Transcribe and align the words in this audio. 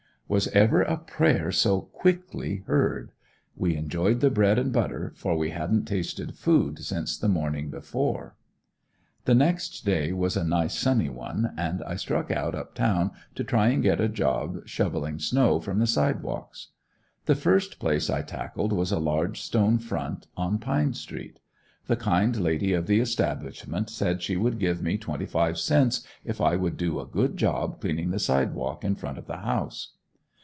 Was 0.31 0.47
ever 0.53 0.81
a 0.81 0.95
prayer 0.95 1.51
so 1.51 1.81
quickly 1.81 2.63
heard? 2.65 3.11
We 3.57 3.75
enjoyed 3.75 4.21
the 4.21 4.29
bread 4.31 4.57
and 4.57 4.71
butter, 4.71 5.11
for 5.17 5.35
we 5.37 5.49
hadn't 5.49 5.89
tasted 5.89 6.37
food 6.37 6.79
since 6.79 7.17
the 7.17 7.27
morning 7.27 7.69
before. 7.69 8.37
The 9.25 9.35
next 9.35 9.83
day 9.85 10.13
was 10.13 10.37
a 10.37 10.45
nice 10.45 10.73
sunny 10.79 11.09
one, 11.09 11.53
and 11.57 11.83
I 11.83 11.97
struck 11.97 12.31
out 12.31 12.55
up 12.55 12.73
town 12.75 13.11
to 13.35 13.43
try 13.43 13.67
and 13.67 13.83
get 13.83 13.99
a 13.99 14.07
job 14.07 14.65
shoveling 14.65 15.19
snow 15.19 15.59
from 15.59 15.79
the 15.79 15.85
sidewalks. 15.85 16.69
The 17.25 17.35
first 17.35 17.77
place 17.77 18.09
I 18.09 18.21
tackled 18.21 18.71
was 18.71 18.93
a 18.93 18.99
large 18.99 19.41
stone 19.41 19.79
front 19.79 20.27
on 20.37 20.59
Pine 20.59 20.93
street. 20.93 21.39
The 21.87 21.97
kind 21.97 22.37
lady 22.39 22.71
of 22.71 22.87
the 22.87 23.01
establishment 23.01 23.89
said 23.89 24.21
she 24.21 24.37
would 24.37 24.59
give 24.59 24.81
me 24.81 24.97
twenty 24.97 25.25
five 25.25 25.57
cents 25.57 26.07
if 26.23 26.39
I 26.39 26.55
would 26.55 26.77
do 26.77 27.01
a 27.01 27.05
good 27.05 27.35
job 27.35 27.81
cleaning 27.81 28.11
the 28.11 28.17
sidewalk 28.19 28.85
in 28.85 28.95
front 28.95 29.17
of 29.17 29.27
the 29.27 29.35
house. 29.39 29.91